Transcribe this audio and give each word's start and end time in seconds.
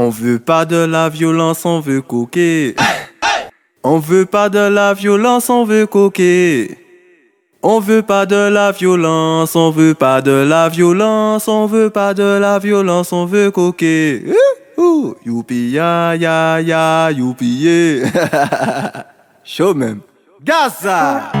On 0.00 0.10
veut 0.10 0.38
pas 0.38 0.64
de 0.64 0.76
la 0.76 1.08
violence, 1.08 1.66
on 1.66 1.80
veut 1.80 2.02
coquer. 2.02 2.76
On 3.82 3.98
veut 3.98 4.26
pas 4.26 4.48
de 4.48 4.60
la 4.60 4.94
violence, 4.94 5.50
on 5.50 5.64
veut 5.64 5.86
coquer. 5.86 6.78
On 7.64 7.80
veut 7.80 8.02
pas 8.02 8.24
de 8.24 8.48
la 8.48 8.70
violence, 8.70 9.56
on 9.56 9.72
veut 9.72 9.94
pas 9.94 10.22
de 10.22 10.30
la 10.30 10.68
violence, 10.68 11.48
on 11.48 11.66
veut 11.66 11.90
pas 11.90 12.14
de 12.14 12.38
la 12.38 12.60
violence, 12.60 13.12
on 13.12 13.26
veut 13.26 13.50
coquer. 13.50 14.22
Youpi 15.24 15.72
ya 15.72 16.14
ya 16.14 16.60
ya, 16.60 17.10
youpi 17.10 17.46
yeah. 17.46 19.04
Chaud 19.42 19.74
même. 19.74 20.02
Gaza! 20.44 21.32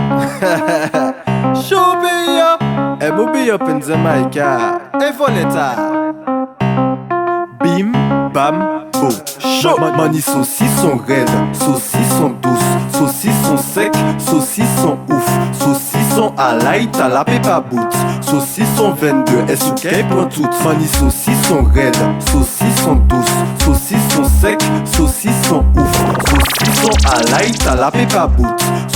Chaud 1.54 2.02
ya. 2.26 2.58
Eh, 3.00 3.12
mobi 3.12 3.52
up 3.52 3.62
in 3.68 3.80
Jamaica. 3.80 4.80
Et 5.00 5.12
voleta. 5.16 6.07
Bim, 7.62 7.92
bam, 8.32 8.84
boum. 8.92 9.10
Chaud. 9.60 9.78
Mani 9.96 10.20
saucisson 10.20 10.96
raide, 11.06 11.28
saucisson 11.52 12.30
douce, 12.40 12.52
saucisson 12.92 13.56
sec, 13.56 13.92
saucisson 14.18 14.96
ouf, 15.10 15.28
saucisson 15.52 16.32
à 16.36 16.54
light 16.54 16.94
à 17.00 17.08
la 17.08 17.24
pépa 17.24 17.60
boot, 17.60 17.88
saucisson 18.20 18.92
22, 18.92 19.52
est-ce 19.52 19.72
qu'elle 19.80 20.06
prend 20.06 20.26
toute 20.26 20.64
Mani 20.64 20.86
saucisson 20.86 21.64
raide, 21.74 21.96
saucisson 22.30 22.94
douce, 23.08 23.26
saucisson 23.64 24.24
sec, 24.40 24.60
saucisson 24.84 25.64
ouf, 25.76 25.92
saucisson 26.30 26.90
à 27.08 27.22
light 27.32 27.66
à 27.66 27.74
la 27.74 27.90
pépa 27.90 28.28
boot, 28.28 28.46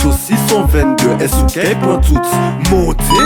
saucisson 0.01 0.65
22, 0.69 1.23
est-ce 1.23 1.53
qu'elle 1.53 1.77
prend 1.79 1.97
toute 1.97 2.27
Monter, 2.71 3.03
descendre, 3.03 3.11
con 3.11 3.22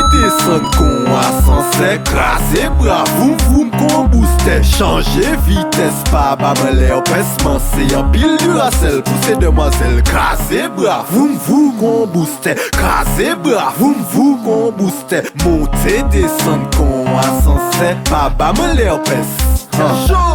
se 1.78 1.98
krasi 2.04 2.70
bra 2.80 3.04
Voum 3.18 3.36
voum 3.50 3.70
kon 3.72 4.08
booste 4.12 4.56
Chanje 4.64 5.36
vites 5.48 6.04
pa 6.12 6.36
babre 6.36 6.72
le 6.74 6.92
opesman 6.98 7.60
Se 7.72 7.88
yon 7.92 8.10
pil 8.14 8.38
durasel 8.42 9.02
Pousse 9.04 9.38
demoiselle 9.42 10.02
krasi 10.04 10.64
bra 10.78 11.04
Voum 11.12 11.38
voum 11.48 11.74
kon 11.80 12.08
booste 12.14 12.56
Krasi 12.78 13.34
bra 13.44 13.72
Voum 13.78 13.96
voum 14.14 14.38
kon 14.46 14.72
booste 14.78 15.24
Monte 15.44 16.00
desan 16.14 16.66
kon 16.78 17.06
asanse 17.22 17.94
ah. 17.94 18.10
Pa 18.10 18.30
babre 18.30 18.62
bon, 18.62 18.76
le 18.78 18.90
opes 18.92 19.38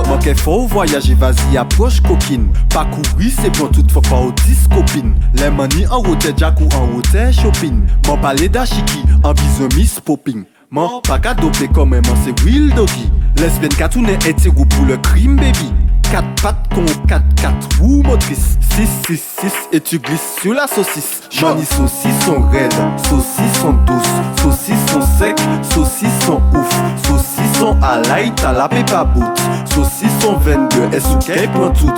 Manke 0.06 0.36
fò 0.38 0.60
ou 0.60 0.70
voyaje 0.70 1.16
vazi 1.18 1.58
aproche 1.58 2.02
kokin 2.06 2.46
Pa 2.70 2.84
kouri 2.92 3.32
se 3.34 3.50
bon 3.58 3.72
tout 3.74 3.90
fò 3.90 4.04
pa 4.06 4.22
ou 4.28 4.34
dis 4.44 4.68
kopin 4.70 5.16
Le 5.40 5.50
mani 5.50 5.86
an 5.90 6.06
rote 6.06 6.34
jak 6.38 6.62
ou 6.62 6.70
an 6.78 6.94
rote 6.94 7.30
chopin 7.34 7.82
Man 8.06 8.22
pale 8.22 8.50
da 8.52 8.66
chiki 8.68 9.02
an 9.22 9.34
bizon 9.34 9.72
mis 9.74 9.98
popin 10.06 10.46
Mwen 10.72 11.02
pa 11.04 11.18
ka 11.20 11.34
dope 11.36 11.66
komen, 11.76 12.00
mwen 12.06 12.20
se 12.24 12.32
will 12.46 12.70
doggy. 12.72 13.10
Lesbienne 13.36 13.76
katounen 13.76 14.22
ete 14.24 14.48
gou 14.48 14.64
pou 14.72 14.86
le 14.88 14.96
krim 15.04 15.34
baby. 15.36 15.68
4 16.08 16.24
pattes 16.40 16.72
con 16.72 16.86
4 17.08 17.22
4 17.42 17.68
roues 17.78 18.02
motrices. 18.02 18.56
6 18.76 18.88
6 19.06 19.22
6 19.42 19.52
et 19.72 19.80
tu 19.80 19.98
glisses 19.98 20.38
sur 20.40 20.54
la 20.54 20.66
saucisse. 20.66 21.28
Mani 21.42 21.66
saucisson 21.66 22.48
raide, 22.50 22.72
saucisson 23.04 23.74
douce. 23.84 24.08
Saucisson 24.40 25.02
sec, 25.18 25.36
saucisson 25.62 26.40
ouf. 26.54 26.74
Saucisson 27.06 27.76
à 27.82 28.00
light 28.08 28.42
à 28.44 28.52
la 28.52 28.68
pépa 28.68 29.04
boot 29.04 29.24
Saucisson 29.66 30.36
22, 30.40 30.96
est-ce 30.96 31.26
qu'elle 31.26 31.50
prend 31.50 31.70
toutes 31.70 31.92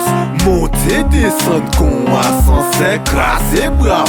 Monter, 0.45 1.05
descendre, 1.11 1.71
con 1.79 2.05
à 2.17 2.23
sens 2.43 2.75
Craser, 3.05 3.71
bras, 3.79 4.05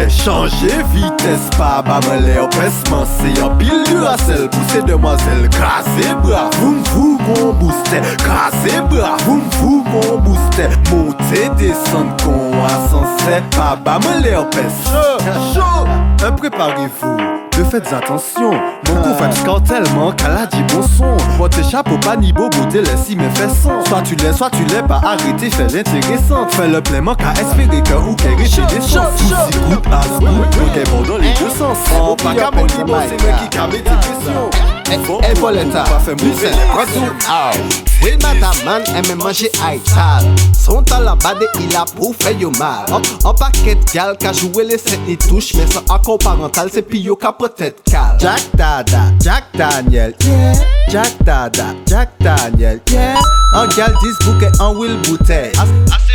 se 0.00 0.22
chanje 0.22 0.84
vites 0.92 1.50
Pa 1.56 1.82
baban 1.82 2.20
le 2.20 2.40
opesman 2.40 3.06
se 3.06 3.32
yon 3.38 3.56
pil 3.58 3.84
durasel 3.88 4.48
Pousse 4.48 4.82
demwazel 4.86 5.48
krasi 5.56 6.08
bra 6.22 6.48
Voum 6.60 6.82
voum 6.92 7.18
kon 7.26 7.52
booste 7.60 8.00
Krasi 8.24 8.80
bra 8.90 9.16
Voum 9.26 9.42
voum 9.58 9.84
kon 9.92 10.22
booste 10.24 10.70
Monte 10.90 11.44
desan 11.60 12.10
kon 12.24 12.56
asanse 12.70 13.42
Pa 13.56 13.76
baban 13.76 14.22
le 14.24 14.36
opes 14.38 14.82
Chou, 14.86 15.52
chou, 15.52 16.34
preparez-vous 16.36 17.39
ne 17.58 17.64
faites 17.64 17.92
attention. 17.92 18.52
Mon 18.86 19.02
couvert 19.02 19.34
score 19.36 19.62
tellement 19.62 20.12
qu'elle 20.12 20.32
a 20.32 20.46
dit 20.46 20.62
bon 20.72 20.82
son. 20.82 21.16
Votre 21.38 21.68
chapeau 21.68 21.98
pas 21.98 22.16
ni 22.16 22.32
beau 22.32 22.48
beauté 22.48 22.82
laisse 22.82 23.08
y 23.08 23.16
me 23.16 23.28
fait 23.30 23.48
son. 23.48 23.84
Soit 23.86 24.02
tu 24.02 24.14
l'es, 24.16 24.32
soit 24.32 24.50
tu 24.50 24.64
l'es 24.64 24.82
pas 24.82 25.00
arrêté, 25.04 25.50
fais 25.50 25.68
l'intéressant. 25.68 26.46
Fais 26.48 26.68
le 26.68 26.80
pleinement 26.80 27.14
qu'à 27.14 27.32
espérer 27.32 27.82
que 27.82 27.94
ou 27.94 28.14
qu'elle 28.14 28.34
riche 28.34 28.56
des 28.56 28.80
sens. 28.80 29.16
Souci 29.16 29.58
groupe, 29.68 29.86
as 29.92 30.08
groupe, 30.18 30.72
qu'elle 30.74 30.88
bon 30.88 31.02
dans 31.02 31.18
les 31.18 31.32
deux 31.34 31.50
sens. 31.50 31.78
Oh, 32.00 32.16
pas 32.16 32.34
qu'à 32.34 32.50
bon, 32.50 32.66
c'est 32.68 32.86
moi 32.86 33.00
qui 33.42 33.48
calme 33.48 33.72
tes 33.72 33.82
questions. 33.82 34.79
Et 34.92 35.38
Voletta, 35.38 35.84
listen, 36.18 36.52
retour 36.72 37.12
out. 37.28 37.56
Oui, 38.02 38.10
madame, 38.22 38.56
man, 38.64 38.82
aime 38.96 39.14
manger 39.16 39.48
aital. 39.64 40.24
Son 40.52 40.82
à 40.92 41.00
la 41.00 41.14
bade, 41.14 41.46
il 41.60 41.76
a 41.76 41.84
pour 41.84 42.14
faire 42.16 42.36
yo 42.36 42.50
mal. 42.58 42.86
En 43.24 43.32
paquet 43.32 43.78
gal, 43.94 44.16
qu'a 44.18 44.32
joué 44.32 44.64
les 44.64 44.78
sept 44.78 44.98
ni 45.06 45.16
touche, 45.16 45.54
mais 45.54 45.66
sans 45.68 45.84
accord 45.94 46.18
parental, 46.18 46.70
c'est 46.72 46.82
pio 46.82 47.14
qu'a 47.14 47.32
peut-être 47.32 47.84
cal. 47.84 48.16
Jack 48.18 48.42
Dada, 48.54 49.12
Jack 49.22 49.44
Daniel, 49.54 50.12
yeah. 50.24 50.52
Jack 50.88 51.22
Dada, 51.22 51.66
Jack 51.86 52.10
Daniel, 52.18 52.80
yeah. 52.90 53.14
Un 53.54 53.66
gal 53.68 53.94
10 54.02 54.26
bouquet 54.26 54.50
en 54.60 54.74
will 54.74 54.96
bouteille. 55.02 55.52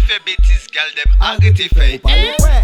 fè 0.06 0.20
betis 0.26 0.68
gal 0.74 0.90
dem 0.96 1.12
arrete 1.20 1.68
fè. 1.74 2.00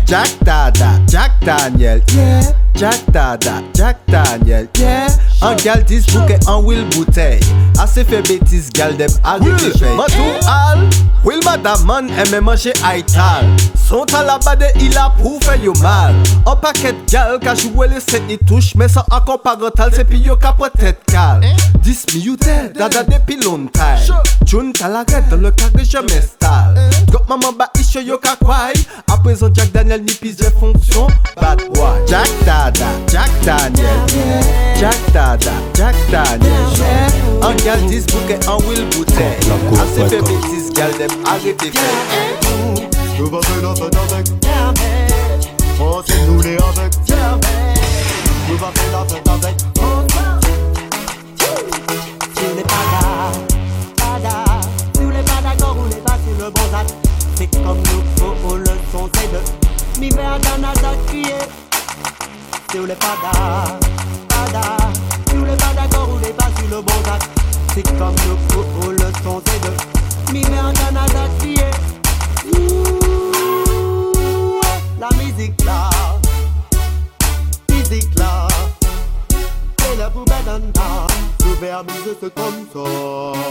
Jack 0.06 0.34
Dada, 0.46 1.00
Jack 1.08 1.32
Daniel, 1.42 2.02
yeah. 2.14 2.52
Jack 2.76 3.00
Dada, 3.14 3.62
Jack 3.74 3.98
Daniel, 4.08 4.68
yeah. 4.78 5.08
An 5.42 5.58
gal 5.64 5.82
dis 5.88 6.06
bouke 6.12 6.38
an 6.48 6.64
wil 6.66 6.84
bouteille. 6.94 7.42
Ase 7.82 8.06
fè 8.06 8.22
betis 8.28 8.70
gal 8.78 8.94
dem 9.00 9.14
arrete 9.24 9.72
fè. 9.80 9.94
Matou 9.98 10.36
al, 10.52 10.86
wil 11.26 11.42
madaman 11.48 12.12
eme 12.26 12.42
manje 12.46 12.74
aital 12.88 13.48
Son 13.76 14.06
talabade 14.08 14.70
il 14.80 14.98
ap 15.00 15.18
ou 15.26 15.40
fè 15.44 15.58
yo 15.64 15.74
mal. 15.82 16.16
An 16.46 16.60
paket 16.62 16.98
gal 17.12 17.40
ka 17.44 17.56
jwè 17.58 17.90
le 17.92 18.02
set 18.04 18.24
ni 18.30 18.38
touche 18.50 18.78
Men 18.80 18.90
san 18.90 19.08
akon 19.14 19.42
parental 19.44 19.94
se 19.96 20.06
pi 20.08 20.22
yo 20.26 20.38
ka 20.42 20.54
potet 20.58 21.02
kal 21.12 21.44
Dis 21.82 22.06
mi 22.14 22.22
yote, 22.26 22.72
dada 22.78 23.04
depi 23.08 23.40
lontay 23.42 24.06
Joun 24.46 24.72
talaret 24.78 25.30
dan 25.32 25.42
le 25.42 25.52
kage 25.58 25.86
jeme 25.90 26.22
stal 26.22 26.78
Drop 27.10 27.26
eh? 27.26 27.31
Maman 27.32 27.54
ba 27.58 27.70
isho 27.80 28.02
yo 28.02 28.18
ka 28.18 28.36
kwai. 28.36 28.74
À 29.08 29.18
présent, 29.18 29.48
Jack 29.54 29.72
Daniel 29.72 30.04
ni 30.04 30.12
pise 30.14 30.52
fonction. 30.60 31.08
Bad 31.40 31.60
boy, 31.74 32.00
Jack 32.08 32.30
Dada, 32.46 32.88
Jack 33.08 33.32
Daniel. 33.46 33.88
Jack 34.80 34.98
Dada, 35.14 35.52
Jack 35.74 35.96
Daniel. 36.12 36.52
Un 37.42 37.56
gal 37.64 37.80
10 37.88 38.06
bouquet 38.08 38.40
en 38.48 38.58
will 38.68 38.86
bouteille. 38.90 39.38
Assez 39.82 40.10
fait 40.10 40.22
bêtise, 40.22 40.74
gal 40.74 40.92
dem 40.98 41.12
arrêtez 41.26 41.72
fait. 41.72 41.80
Je 43.18 43.24
vais 43.24 43.30
faire 43.30 43.62
la 43.62 43.76
fête 43.76 43.96
avec. 43.96 44.28
On 45.80 46.04
s'est 46.04 46.26
roulé 46.28 46.58
avec. 46.58 46.94
Je 47.08 47.14
vais 48.52 48.58
faire 48.60 48.72
la 48.92 49.06
fête 49.08 49.30
avec. 49.30 49.61
N'es 62.74 62.96
pas 62.96 63.18
là, 63.22 63.66
pas 64.30 64.52
là. 64.54 64.78
Tu 65.28 65.36
n'es 65.36 65.58
pas 65.58 65.74
d'accord 65.76 66.10
ou 66.10 66.20
n'est 66.20 66.32
pas 66.32 66.48
sur 66.58 66.70
le 66.70 66.82
bon 66.82 67.12
acte. 67.14 67.30
C'est 67.76 67.84
comme 67.98 68.16
nous 68.16 68.38
faut 68.50 68.92
le 68.92 69.12
son, 69.24 69.42
c'est 69.46 69.62
de 69.62 70.32
mi 70.34 70.42
vers 70.44 70.72
Canada 70.74 71.28
crier. 71.40 71.72
La 75.00 75.10
musique 75.18 75.62
là, 75.66 75.90
musique 77.70 78.18
là, 78.18 78.48
c'est 79.80 79.98
la 79.98 80.10
poubelle 80.10 80.46
d'un 80.46 80.62
temps. 80.72 81.08
Supermise 81.42 82.16
ce 82.22 82.28
comme 82.28 82.66
ça. 82.74 83.42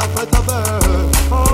La 0.00 0.06
fête 0.20 0.34
avec. 0.34 1.49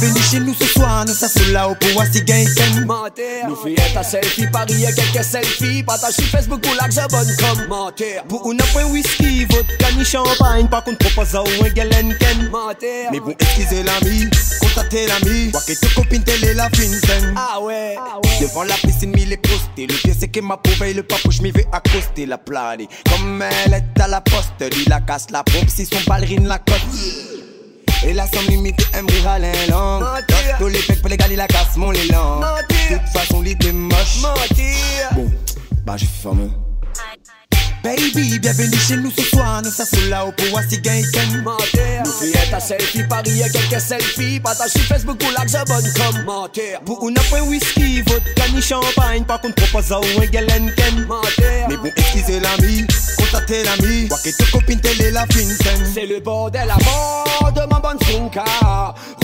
Bienvenue 0.00 0.20
chez 0.22 0.40
nous 0.40 0.54
ce 0.54 0.64
soir, 0.66 1.04
nous 1.06 1.14
sous 1.14 1.52
là 1.52 1.68
au 1.68 1.74
pouvoir 1.74 2.06
si 2.10 2.22
gain 2.22 2.44
Commentaire. 2.56 3.48
Nous 3.48 3.56
fait 3.56 3.74
ta 3.92 4.02
selfie, 4.02 4.46
parier 4.46 4.88
quelques 4.94 5.24
selfies. 5.24 5.82
Partage 5.82 6.14
sur 6.14 6.24
Facebook 6.24 6.60
pour 6.62 6.74
l'argent 6.74 7.06
bonne 7.10 7.28
commentaire. 7.36 8.24
Pour 8.24 8.50
une 8.50 8.58
point 8.72 8.84
whisky, 8.84 9.44
vodka 9.44 9.92
ni 9.96 10.04
champagne. 10.04 10.68
Par 10.68 10.84
contre 10.84 10.98
propose 10.98 11.34
à 11.34 11.42
ou 11.42 11.64
un 11.64 11.68
galen 11.70 12.16
ken. 12.18 12.50
Commentaire. 12.50 13.10
Mais 13.12 13.20
bon 13.20 13.34
excusez 13.38 13.82
l'ami, 13.82 14.28
contactez 14.60 15.06
l'ami. 15.06 15.50
Vois 15.50 15.60
que 15.60 15.72
te 15.72 15.94
copine 15.94 16.22
telle 16.24 16.56
la 16.56 16.68
fin 16.70 17.34
Ah 17.36 17.60
ouais, 17.60 17.96
Devant 18.40 18.64
la 18.64 18.74
piscine, 18.76 19.10
mille 19.14 19.32
est 19.32 19.36
posté 19.36 19.86
Le 19.86 19.94
pire 19.94 20.14
c'est 20.18 20.28
que 20.28 20.40
ma 20.40 20.56
pauvre 20.56 20.86
le 20.94 21.02
papouche 21.02 21.40
m'y 21.40 21.50
veut 21.50 21.64
accoster 21.72 22.26
la 22.26 22.38
plane 22.38 22.86
Comme 23.10 23.42
elle 23.42 23.74
est 23.74 24.00
à 24.00 24.08
la 24.08 24.20
poste, 24.20 24.74
lui 24.74 24.84
la 24.86 25.00
casse 25.00 25.26
la 25.30 25.44
pompe. 25.44 25.68
Si 25.68 25.84
son 25.84 26.00
ballerine 26.06 26.46
la 26.46 26.58
cote 26.58 27.29
et 28.04 28.12
la 28.12 28.26
elle 28.92 29.02
me 29.04 29.10
rira 29.10 29.38
les 29.38 29.66
langues. 29.68 30.04
Tous 30.58 30.68
les 30.68 30.78
pecs 30.80 31.00
pour 31.00 31.10
les 31.10 31.16
gars, 31.16 31.26
la 31.28 31.46
casse 31.46 31.76
mon 31.76 31.92
élan. 31.92 32.40
De 32.40 32.96
toute 32.96 33.08
façon, 33.08 33.42
l'idée 33.42 33.72
moche. 33.72 34.22
Bon, 35.12 35.30
bah, 35.84 35.96
j'ai 35.96 36.06
fait 36.06 36.22
fameux. 36.22 36.50
Baby, 37.82 38.38
bienvenue 38.38 38.76
chez 38.76 38.96
nous 38.96 39.10
ce 39.10 39.22
soir. 39.22 39.62
Nous 39.64 39.70
ça 39.70 39.84
là 40.08 40.26
au 40.26 40.32
pouvoir 40.32 40.62
si 40.68 40.78
gain 40.80 41.00
Commentaire 41.14 42.02
Nous 42.04 42.12
fait 42.12 42.50
ta 42.50 42.60
selfie, 42.60 43.04
parier 43.04 43.44
quelques 43.50 43.80
selfies. 43.80 44.38
Partage 44.38 44.72
sur 44.72 44.82
Facebook 44.82 45.16
pour 45.16 45.30
l'argent 45.32 45.64
bonne 45.66 45.90
commentaire 45.94 46.80
Pour 46.82 47.08
une 47.08 47.14
point 47.14 47.40
whisky, 47.40 48.02
vodka 48.02 48.48
ni 48.52 48.60
champagne. 48.60 49.24
Par 49.24 49.40
contre, 49.40 49.54
propose 49.54 49.92
à 49.92 49.98
ou 49.98 50.20
un 50.20 50.26
galen 50.26 50.70
ken. 50.76 51.06
Commentaire 51.06 51.68
Mais 51.70 51.76
bon, 51.78 51.90
excusez 51.96 52.40
l'ami, 52.40 52.86
contactez 53.30 53.62
l'ami. 53.64 54.06
Vois 54.08 54.18
que 54.18 54.30
te 54.30 54.50
copine 54.50 54.80
telle 54.80 55.12
la 55.12 55.26
fin 55.26 55.84
C'est 55.92 56.06
le 56.06 56.20
bordel 56.20 56.70
à 56.70 56.76
bord 56.76 57.52
de 57.52 57.60
ma 57.68 57.80
bonne 57.80 57.98
finca. 58.02 58.44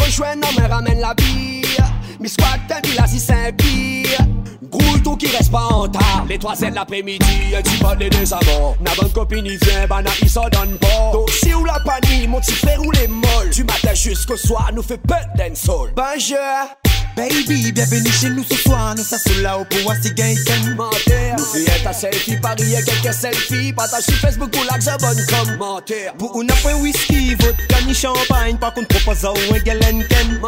Rejoins 0.00 0.36
nos 0.36 0.60
mains, 0.60 0.68
ramène 0.68 1.00
la 1.00 1.14
bière. 1.14 1.92
Mi 2.20 2.28
squat, 2.28 2.60
t'as 2.68 2.80
mis 2.86 2.94
la 2.94 3.06
si 3.06 3.24
pire 3.56 4.26
Grouille 4.70 5.02
tout 5.02 5.16
qui 5.16 5.28
reste 5.28 5.52
pas 5.52 5.66
en 5.66 5.88
tard. 5.88 6.24
Les 6.28 6.38
trois 6.38 6.60
ailes 6.60 6.74
l'après-midi, 6.74 7.54
un 7.56 7.62
petit 7.62 7.76
pot 7.76 7.94
des 7.96 8.32
amours. 8.32 8.76
Ma 8.80 8.94
bonne 8.94 9.12
copine, 9.12 9.46
il 9.46 9.58
vient, 9.58 9.86
bana, 9.86 10.10
il 10.20 10.30
s'en 10.30 10.48
donne 10.48 10.76
pas. 10.78 11.12
si 11.28 11.54
ou 11.54 11.64
la 11.64 11.78
panique, 11.80 12.28
mon 12.28 12.40
petit 12.40 12.52
frère 12.52 12.80
ou 12.80 12.90
les 12.92 13.06
molles. 13.06 13.50
Du 13.52 13.64
matin 13.64 13.94
jusqu'au 13.94 14.36
soir, 14.36 14.70
nous 14.74 14.82
fait 14.82 14.98
peu 14.98 15.14
soul. 15.54 15.92
Bonjour. 15.94 16.95
Baby, 17.16 17.72
bienvenue 17.72 18.10
chez 18.12 18.28
nous 18.28 18.44
ce 18.44 18.56
soir. 18.56 18.94
Nous 18.94 19.02
ça 19.02 19.16
là 19.40 19.58
au 19.58 19.64
pouvoir 19.64 19.96
si 20.02 20.12
gain 20.12 20.34
Commentaire 20.44 21.36
Nous 21.38 21.44
fait 21.44 21.82
ta 21.82 21.92
selfie, 21.94 22.36
parier 22.36 22.76
quelques 22.84 23.14
selfies. 23.14 23.72
Partage 23.72 24.04
sur 24.04 24.14
Facebook 24.16 24.50
pour 24.50 24.64
l'argent 24.64 24.96
bonne 25.00 25.24
commentaire. 25.26 26.12
Pour 26.18 26.42
une 26.42 26.48
point 26.62 26.74
whisky, 26.74 27.34
vodka 27.36 27.80
ni 27.86 27.94
champagne. 27.94 28.58
Par 28.58 28.74
contre, 28.74 28.88
propose 28.88 29.24
à 29.24 29.32
ou 29.32 29.54
un 29.54 29.58
galen 29.60 30.06
ken. 30.06 30.40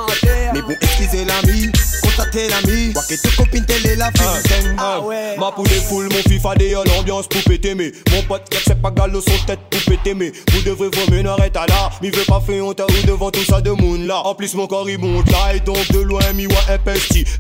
Mais 0.53 0.61
bon, 0.61 0.77
excusez 0.79 1.25
l'ami, 1.25 1.73
contactez 2.03 2.49
l'ami. 2.49 2.93
Vois 2.93 3.03
que 3.03 3.15
te 3.15 3.37
copine 3.37 3.65
telle 3.65 3.97
la 3.97 4.11
fin 4.13 4.35
Ah 4.79 5.01
ouais 5.01 5.37
Ma 5.39 5.53
poule 5.53 5.67
est 5.69 5.89
full, 5.89 6.09
mon 6.11 6.31
FIFA 6.31 6.55
d'ailleurs 6.57 6.85
l'ambiance 6.85 7.27
pour 7.29 7.43
péter 7.43 7.75
mais 7.75 7.93
Mon 8.13 8.23
pote 8.23 8.43
c'est 8.67 8.81
pas 8.81 8.91
gallo 8.91 9.21
son 9.21 9.45
tête 9.47 9.61
pour 9.71 9.81
péter 9.83 10.15
mais 10.15 10.33
Vous 10.53 10.63
devrez 10.63 10.89
vous 10.89 11.11
mener 11.11 11.29
arrête 11.29 11.57
à 11.57 11.67
là 11.67 11.91
M'y 12.03 12.11
veut 12.11 12.25
pas 12.25 12.41
faire 12.41 12.65
honte 12.65 12.81
ou 12.81 13.07
devant 13.07 13.31
tout 13.31 13.45
ça 13.45 13.61
de 13.61 13.71
monde 13.71 14.07
là 14.07 14.21
En 14.25 14.35
plus 14.35 14.55
mon 14.55 14.67
corps 14.67 14.89
il 14.89 14.99
monte 14.99 15.31
là 15.31 15.55
et 15.55 15.61
donc 15.61 15.91
de 15.91 15.99
loin 15.99 16.33
mi 16.35 16.47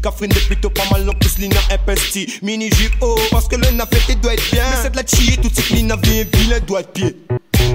Catherine 0.03 0.33
est 0.33 0.47
plutôt 0.47 0.71
pas 0.71 0.85
mal 0.91 1.09
en 1.09 1.13
plus 1.15 1.39
Lina 1.39 1.61
impesti 1.71 2.39
Mini 2.43 2.71
jupe 2.71 2.95
oh 3.01 3.19
parce 3.31 3.49
que 3.49 3.57
le 3.57 3.71
nafet 3.73 4.15
doit 4.17 4.35
être 4.35 4.51
bien 4.51 4.65
Mais 4.71 4.77
c'est 4.83 4.91
de 4.91 4.97
la 4.97 5.07
chier 5.07 5.37
tout 5.37 5.49
de 5.49 5.55
suite 5.55 5.71
Lina 5.71 5.97
vient 6.03 6.25
vilain 6.33 6.61
doit 6.67 6.81
être 6.81 6.93
pied 6.93 7.17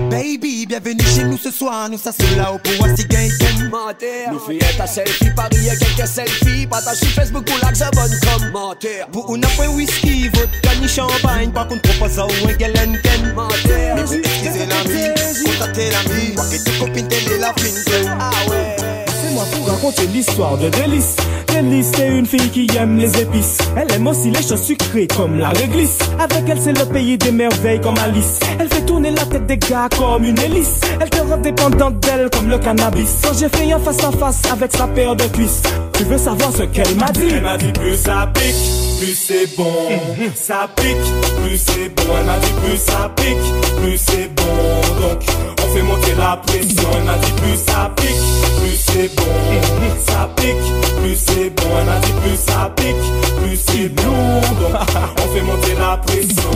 Baby, 0.09 0.65
bienvenue 0.65 1.03
chez 1.03 1.23
nous 1.23 1.37
ce 1.37 1.51
soir. 1.51 1.89
Nous 1.89 1.97
ça 1.97 2.11
là 2.35 2.51
au 2.51 2.57
pouvoir 2.57 2.89
si 2.95 3.05
gain 3.05 3.27
Commentaire 3.39 4.31
Nous 4.31 4.39
fait 4.39 4.59
ta 4.77 4.87
selfie, 4.87 5.29
parier 5.35 5.71
quelques 5.79 6.07
selfies. 6.07 6.67
Partage 6.67 6.97
sur 6.97 7.07
Facebook 7.09 7.45
pour 7.45 7.57
l'argent 7.61 7.89
bonne 7.93 8.11
commentaire 8.19 9.07
Pour 9.07 9.35
une 9.35 9.45
point 9.55 9.67
whisky, 9.69 10.29
vodka 10.29 10.75
ni 10.81 10.87
champagne. 10.87 11.51
Par 11.51 11.67
contre, 11.67 11.81
propose 11.81 12.19
à 12.19 12.25
ou 12.25 12.47
un 12.47 12.53
galen 12.53 12.99
ken. 13.01 13.29
Commentaire 13.29 13.95
Mais 13.95 14.03
vous 14.03 14.13
excusez 14.15 14.65
l'ami, 14.65 15.43
contactez 15.45 15.89
l'ami. 15.91 16.31
Vois 16.35 16.45
que 16.45 16.63
te 16.63 16.79
copine 16.79 17.07
telle 17.07 17.39
la 17.39 17.53
fin 17.53 18.17
Ah 18.19 18.31
ouais 18.49 18.92
moi 19.33 19.45
pour 19.51 19.67
raconter 19.67 20.07
l'histoire 20.07 20.57
de 20.57 20.69
Délice. 20.69 21.15
Délice, 21.47 21.91
c'est 21.95 22.07
une 22.07 22.25
fille 22.25 22.49
qui 22.49 22.67
aime 22.77 22.97
les 22.97 23.09
épices. 23.19 23.57
Elle 23.75 23.91
aime 23.93 24.07
aussi 24.07 24.31
les 24.31 24.41
choses 24.41 24.61
sucrées 24.61 25.07
comme 25.07 25.37
la 25.37 25.49
réglisse. 25.49 25.99
Avec 26.19 26.49
elle, 26.49 26.59
c'est 26.59 26.77
le 26.77 26.85
pays 26.85 27.17
des 27.17 27.31
merveilles 27.31 27.81
comme 27.81 27.97
Alice. 27.97 28.39
Elle 28.59 28.69
fait 28.69 28.85
tourner 28.85 29.11
la 29.11 29.25
tête 29.25 29.45
des 29.45 29.57
gars 29.57 29.89
comme 29.97 30.23
une 30.23 30.39
hélice. 30.39 30.81
Elle 30.99 31.09
te 31.09 31.21
rend 31.21 31.37
dépendante 31.37 31.99
d'elle 31.99 32.29
comme 32.29 32.49
le 32.49 32.57
cannabis. 32.57 33.21
Quand 33.23 33.37
j'ai 33.37 33.49
fait 33.49 33.71
un 33.71 33.79
face 33.79 34.03
à 34.03 34.11
face 34.11 34.41
avec 34.51 34.71
sa 34.75 34.87
paire 34.87 35.15
de 35.15 35.25
cuisses, 35.25 35.63
tu 35.93 36.03
veux 36.05 36.17
savoir 36.17 36.51
ce 36.51 36.63
qu'elle 36.63 36.95
m'a 36.95 37.11
dit? 37.11 37.27
Elle 37.29 37.41
m'a 37.41 37.57
dit 37.57 37.71
plus 37.71 37.95
ça 37.95 38.29
pique, 38.33 38.99
plus 38.99 39.15
c'est 39.15 39.55
bon. 39.55 39.73
ça 40.35 40.67
pique, 40.75 40.97
plus 41.43 41.57
c'est 41.57 41.89
bon. 41.89 42.13
Elle 42.19 42.25
m'a 42.25 42.37
dit 42.39 42.53
plus 42.63 42.77
ça 42.77 43.11
pique, 43.15 43.81
plus 43.81 43.97
c'est 43.97 44.29
bon. 44.35 44.43
Donc, 45.01 45.21
on 45.62 45.62
fait 45.73 45.81
monter 45.81 46.13
la 46.17 46.37
pression. 46.37 46.89
Elle 46.95 47.03
m'a 47.03 47.15
dit 47.17 47.31
plus 47.31 47.57
ça 47.57 47.91
pique, 47.95 48.07
plus 48.61 48.77
c'est 48.77 49.15
bon. 49.15 49.23
Ça 50.05 50.29
pique, 50.35 51.01
plus 51.01 51.15
c'est 51.15 51.49
bon, 51.49 51.69
elle 51.79 51.85
m'a 51.85 51.99
dit 51.99 52.13
plus 52.21 52.37
ça 52.37 52.71
pique, 52.75 53.41
plus 53.41 53.57
c'est 53.57 53.89
bon. 53.89 54.41
On 55.17 55.33
fait 55.33 55.41
monter 55.41 55.75
la 55.79 55.97
pression. 55.97 56.51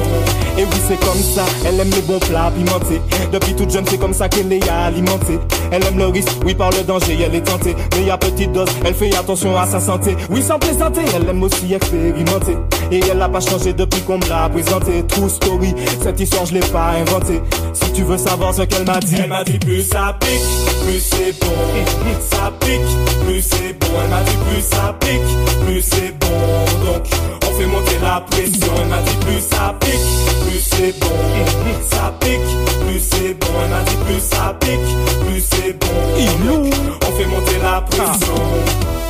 Et 0.58 0.64
oui, 0.64 0.78
c'est 0.88 1.00
comme 1.00 1.22
ça, 1.22 1.46
elle 1.66 1.80
aime 1.80 1.90
les 1.92 2.02
bons 2.02 2.20
plats 2.20 2.52
pimentés. 2.56 3.02
Depuis 3.32 3.54
toute 3.54 3.72
jeune, 3.72 3.86
c'est 3.88 3.98
comme 3.98 4.14
ça 4.14 4.28
qu'elle 4.30 4.52
est 4.52 4.70
alimentée. 4.70 5.40
Elle 5.72 5.84
aime 5.86 5.98
le 5.98 6.08
risque, 6.08 6.30
oui, 6.46 6.56
par 6.56 6.72
le 6.72 6.84
danger, 6.84 7.18
elle 7.26 7.36
est 7.36 7.42
tentée. 7.42 7.76
Mais 7.96 8.10
à 8.10 8.18
petite 8.18 8.52
dose, 8.52 8.70
elle 8.86 8.94
fait 8.94 9.16
attention 9.16 9.58
à 9.58 9.66
sa 9.66 9.80
santé. 9.80 10.16
Oui, 10.30 10.42
sans 10.42 10.60
plaisanter, 10.60 11.02
elle 11.16 11.30
aime 11.30 11.44
aussi 11.44 11.74
expérimenter. 11.74 12.58
Et 12.92 13.02
elle 13.12 13.18
n'a 13.18 13.30
pas 13.30 13.40
changé 13.40 13.74
depuis 13.74 14.02
qu'on 14.02 14.18
me 14.18 14.28
l'a 14.30 14.50
présenté. 14.50 15.04
True 15.08 15.30
story, 15.30 15.76
cette 16.02 16.20
histoire, 16.20 16.46
je 16.46 16.54
l'ai 16.54 16.60
pas 16.62 16.94
inventée. 17.00 17.42
Tu 17.98 18.04
veux 18.04 18.18
savoir 18.20 18.54
ce 18.54 18.62
qu'elle 18.62 18.86
m'a 18.86 19.00
dit, 19.00 19.16
elle 19.18 19.28
m'a 19.28 19.44
dit 19.44 19.58
plus 19.58 19.82
ça 19.82 20.16
pique, 20.20 20.86
plus 20.86 21.00
c'est 21.00 21.34
bon. 21.40 21.48
Ça 22.30 22.54
pique, 22.60 23.26
plus 23.26 23.42
c'est 23.42 23.74
bon. 23.74 23.88
Elle 24.04 24.10
m'a 24.12 24.22
dit 24.22 24.38
plus 24.46 24.62
ça 24.62 24.96
pique, 25.00 25.66
plus 25.66 25.82
c'est 25.82 26.12
bon. 26.20 26.86
Donc 26.86 27.08
on 27.44 27.58
fait 27.58 27.66
monter 27.66 27.98
la 28.04 28.22
pression. 28.22 28.72
Elle 28.80 28.88
m'a 28.88 29.02
dit 29.02 29.16
plus 29.26 29.42
ça 29.42 29.76
pique, 29.80 30.48
plus 30.48 30.60
c'est 30.60 31.00
bon. 31.00 31.08
Ça 31.90 32.14
pique, 32.20 32.86
plus 32.86 33.00
c'est 33.00 33.34
bon. 33.34 33.48
Elle 33.64 33.70
m'a 33.72 33.82
dit 33.82 33.98
plus 34.06 34.20
ça 34.20 34.56
pique, 34.60 35.26
plus 35.26 35.42
c'est 35.42 35.74
bon. 35.74 35.88
Donc, 36.46 36.74
on 37.02 37.18
fait 37.18 37.26
monter 37.26 37.58
la 37.64 37.82
pression. 37.82 39.07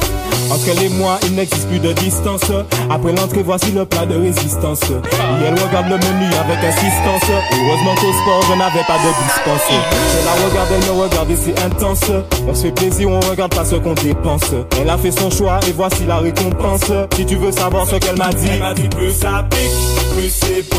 Entre 0.51 0.69
elle 0.69 0.83
et 0.83 0.89
moi, 0.89 1.19
il 1.23 1.35
n'existe 1.35 1.67
plus 1.67 1.79
de 1.79 1.93
distance. 1.93 2.41
Après 2.89 3.11
l'entrée, 3.13 3.43
voici 3.43 3.71
le 3.71 3.85
plat 3.85 4.05
de 4.05 4.15
résistance. 4.15 4.81
Et 4.83 5.45
elle 5.45 5.53
regarde 5.53 5.87
le 5.89 5.97
menu 5.97 6.25
avec 6.33 6.63
insistance. 6.63 7.29
Heureusement 7.51 7.95
qu'au 7.95 8.13
sport, 8.13 8.41
je 8.49 8.57
n'avais 8.57 8.83
pas 8.87 8.97
de 8.97 9.11
dispense. 9.23 9.67
Je 9.69 10.25
la 10.25 10.47
regarde, 10.47 10.69
elle 10.73 10.85
me 10.85 11.01
regarde 11.01 11.29
et 11.31 11.35
c'est 11.35 11.59
intense. 11.63 12.11
On 12.47 12.55
se 12.55 12.63
fait 12.63 12.71
plaisir, 12.71 13.09
on 13.09 13.19
regarde 13.19 13.53
pas 13.53 13.65
ce 13.65 13.75
qu'on 13.75 13.93
dépense. 13.93 14.51
Elle 14.79 14.89
a 14.89 14.97
fait 14.97 15.11
son 15.11 15.29
choix 15.29 15.59
et 15.67 15.71
voici 15.71 16.05
la 16.07 16.17
récompense. 16.17 16.91
Si 17.15 17.25
tu 17.25 17.35
veux 17.35 17.51
savoir 17.51 17.85
ce 17.85 17.95
qu'elle 17.95 18.17
m'a 18.17 18.29
dit, 18.29 18.47
elle 18.51 18.59
m'a 18.59 18.73
dit 18.73 18.87
plus 18.87 19.11
ça 19.11 19.45
pique, 19.49 20.15
plus 20.15 20.29
c'est 20.29 20.69
bon. 20.69 20.77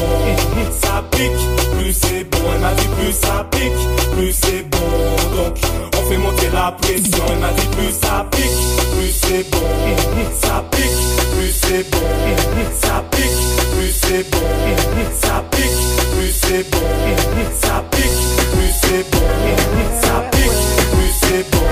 Ça 0.81 1.05
pique, 1.11 1.31
plus 1.79 1.93
c'est 1.93 2.25
bon. 2.25 2.39
Elle 2.55 2.61
m'a 2.61 2.73
dit 2.75 2.89
plus 2.99 3.13
ça 3.13 3.47
pique, 3.51 4.17
plus 4.17 4.33
c'est 4.33 4.67
bon. 4.69 4.79
Donc, 5.37 5.57
on 5.85 5.88
fait 6.09 6.17
monter 6.17 6.49
la 6.53 6.73
pression. 6.73 7.25
Elle 7.31 7.39
m'a 7.39 7.53
dit 7.53 7.67
plus 7.77 7.93
ça 7.93 8.27
pique, 8.31 8.43
plus 8.93 9.13
c'est 9.13 9.51
bon. 9.51 9.59
Ça 10.41 10.65
pique, 10.71 11.01
plus 11.33 11.53
c'est 11.53 11.91
bon. 11.91 11.99
Ça 12.81 13.05
pique, 13.11 13.41
plus 13.73 13.93
c'est 13.93 14.31
bon. 14.31 14.39
Ça 15.21 15.45
pique, 15.51 15.81
plus 16.13 16.33
c'est 16.33 16.71
bon. 16.71 16.79
Ça 17.61 17.85
pique, 17.91 18.21
plus 18.53 18.73
c'est 18.81 19.05
bon. 19.11 19.19
Ça 20.01 20.25
pique, 20.31 20.61
plus 20.93 21.13
c'est 21.21 21.45
bon. 21.51 21.67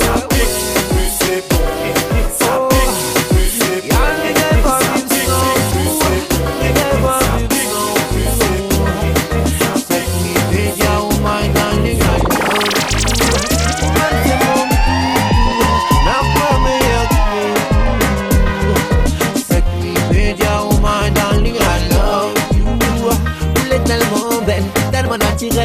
Ça 0.00 0.12
pique, 0.28 0.75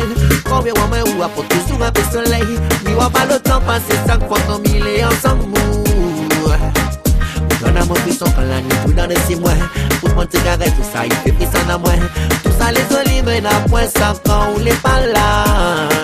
naturel 0.02 0.42
Combien 0.50 0.74
moi 0.76 0.88
mais 0.92 1.12
ou 1.12 1.24
apporte 1.24 1.54
sous 1.68 1.82
un 1.82 1.92
peu 1.92 2.02
soleil 2.12 2.46
Mi 2.86 2.94
wa 2.94 3.10
pas 3.10 3.26
le 3.26 3.40
temps 3.40 3.62
passé 3.62 3.98
cinq 4.08 4.28
fois 4.28 4.38
comme 4.48 4.64
il 4.66 4.86
est 4.86 5.04
ensemble 5.04 5.44
Mon 7.62 7.76
amour 7.82 7.98
frisson 8.00 8.26
quand 8.36 8.42
la 8.42 8.62
nuit 8.62 8.70
tout 8.86 8.94
dans 8.94 9.08
les 9.08 9.16
six 9.28 9.36
mois. 9.36 9.52
Pour 10.00 10.10
mon 10.10 10.26
tout 10.26 10.38
ça 10.38 11.06
il 11.06 11.14
fait 11.14 11.32
frisson 11.34 11.70
à 11.70 11.78
moi 11.78 11.92
Tout 12.44 12.52
ça 12.60 12.72
les 12.72 12.96
olives 12.96 13.24
mais 13.26 13.42
n'a 13.42 13.50
point 13.70 13.88
ça 13.88 14.14
quand 14.26 14.54
on 14.56 14.60
n'est 14.60 14.72
pas 14.74 15.02
là 15.14 16.01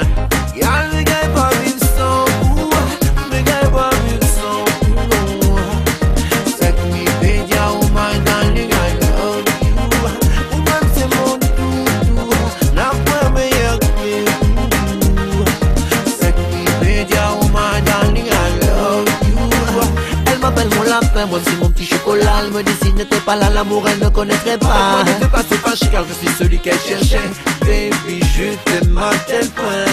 elle 22.22 22.52
me 22.52 22.64
dit 22.64 22.94
n'était 22.94 23.20
pas 23.20 23.36
là, 23.36 23.50
l'amour 23.50 23.88
elle 23.88 24.00
ne 24.00 24.10
connaîtrait 24.10 24.58
pas. 24.58 25.04
Ne 25.22 25.28
pas 25.28 25.44
se 25.44 25.56
fâcher 25.56 25.88
car 25.92 26.04
je 26.08 26.14
suis 26.14 26.36
celui 26.38 26.60
qu'elle 26.60 26.80
cherchait. 26.80 27.30
Baby, 27.62 28.22
je 28.36 28.56
t'aime 28.66 28.98
à 28.98 29.12
tel 29.28 29.48
point. 29.50 29.86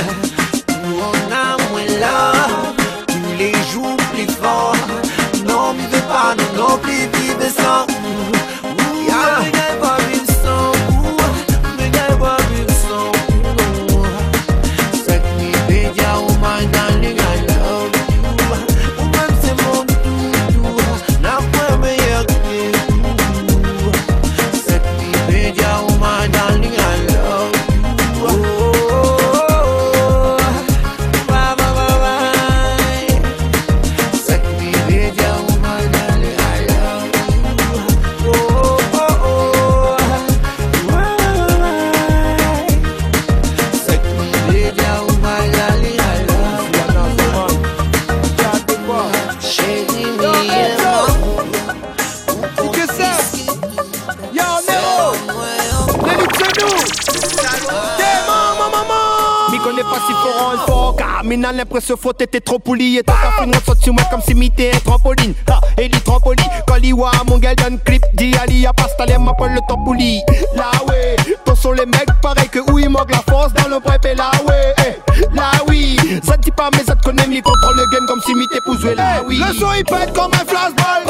On 0.87 1.33
a 1.33 1.57
moins 1.71 1.99
là, 2.01 2.33
tous 3.07 3.39
les 3.39 3.53
jours 3.73 3.97
plus 4.13 4.31
fort. 4.41 4.77
Non, 5.47 5.73
vivez 5.73 6.03
pas, 6.09 6.35
non, 6.37 6.69
non, 6.69 6.79
plus 6.79 7.09
vivez 7.21 7.51
sans. 7.51 7.94
Clip 67.85 68.03
Dit 68.15 68.35
Ali 68.43 68.67
a 68.67 68.73
pasta 68.73 69.07
les 69.07 69.19
m'appelle 69.19 69.55
le 69.55 69.61
tampouli 69.69 70.21
Là 70.57 70.71
ouais 70.89 71.17
sont 71.65 71.73
les 71.73 71.87
mecs 71.87 72.13
pareil 72.21 72.49
que 72.51 72.59
où 72.71 72.79
il 72.79 72.91
manque 72.91 73.11
la 73.11 73.23
force 73.31 73.55
dans 73.55 73.69
le 73.69 73.81
prep 73.81 74.05
et 74.05 74.15
là 74.15 74.31
ouais 74.47 74.75
eh, 74.87 75.35
Là 75.35 75.51
oui 75.67 75.97
Ça 76.23 76.37
te 76.37 76.43
dit 76.43 76.51
pas 76.51 76.69
mais 76.73 76.85
ça 76.85 76.95
te 76.95 77.03
connaît 77.03 77.27
mi 77.27 77.41
contrôle 77.41 77.77
le 77.77 77.87
game 77.91 78.07
comme 78.07 78.21
si 78.21 78.35
mi 78.35 78.47
t'épouse 78.49 78.85
là 78.95 79.23
oui. 79.27 79.39
Le 79.39 79.55
son 79.55 79.73
il 79.73 79.85
pète 79.85 80.13
comme 80.13 80.33
un 80.35 80.45
flashball 80.45 81.03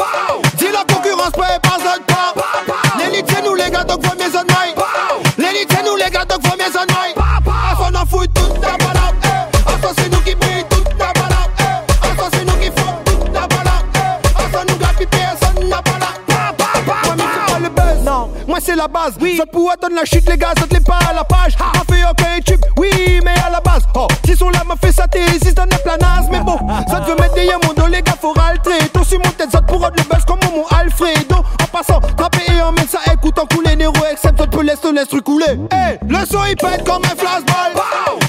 c'est 18.75 18.81
la 18.81 18.87
base. 18.87 19.13
Oui. 19.21 19.37
Saute 19.37 19.51
pour 19.51 19.71
attendre 19.71 19.95
la 19.95 20.05
chute 20.05 20.27
les 20.29 20.37
gars 20.37 20.53
saute 20.59 20.73
les 20.73 20.79
pas 20.79 20.99
à 21.09 21.13
la 21.13 21.23
page. 21.23 21.55
A 21.59 21.93
fait 21.93 22.03
aucun 22.09 22.39
tube. 22.45 22.61
Oui 22.77 23.19
mais 23.23 23.33
à 23.45 23.49
la 23.49 23.61
base. 23.61 23.83
Oh 23.95 24.07
si 24.25 24.35
sont 24.35 24.49
là 24.49 24.61
m'a 24.65 24.75
fait 24.75 24.91
ça 24.91 25.07
t'es 25.07 25.25
si 25.41 25.53
dans 25.53 25.63
la 25.63 25.97
naze 25.97 26.27
Mais 26.31 26.41
bon 26.41 26.57
ça 26.89 26.99
te 26.99 27.09
veut 27.09 27.15
mettre 27.15 27.35
derrière 27.35 27.59
mon 27.65 27.73
dos 27.73 27.87
les 27.87 28.01
gars 28.01 28.15
faut 28.19 28.33
raltrer. 28.33 28.89
Toi 28.93 29.03
sur 29.05 29.19
mon 29.19 29.31
tête 29.31 29.51
ça 29.51 29.61
te 29.61 29.65
pour 29.65 29.81
rendre 29.81 29.95
le 29.97 30.03
buzz 30.03 30.25
comme 30.25 30.39
mon 30.51 30.65
Alfredo. 30.77 31.37
En 31.37 31.67
passant 31.71 31.99
taper 32.01 32.51
et 32.53 32.61
en 32.61 32.71
mettre 32.73 32.91
ça 32.91 32.99
écoute 33.13 33.37
en 33.39 33.45
couler 33.45 33.75
Nero 33.75 33.93
except 34.11 34.37
ça 34.37 34.45
te 34.45 34.55
peut 34.55 34.63
laisser 34.63 34.91
l'instru 34.91 35.21
couler 35.21 35.57
Eh 35.71 35.97
le 36.05 36.25
son 36.25 36.43
il 36.49 36.55
pète 36.55 36.83
comme 36.85 37.03
un 37.05 37.15
flashball. 37.15 37.81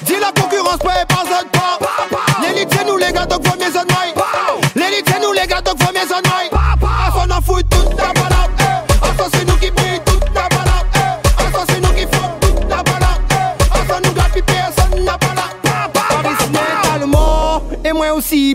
Dis 0.02 0.14
la 0.20 0.30
concurrence 0.40 0.78
prépare 0.78 1.24
ça 1.26 1.42
pas 1.52 1.78
L'élite 2.42 2.68
c'est 2.72 2.86
nous 2.86 2.96
les 2.96 3.12
gars 3.12 3.26
donc 3.26 3.46
faut 3.46 3.54
on 3.54 3.58
main 3.58 4.24
L'élite 4.76 5.06
c'est 5.06 5.20
nous 5.20 5.32
les 5.32 5.46
gars 5.46 5.60
donc 5.60 5.82
faut 5.82 5.90
on 5.90 5.92
main 5.92 6.80
À 6.82 7.12
son 7.12 7.30
en 7.30 7.40
fout 7.42 7.64
toute 7.68 8.05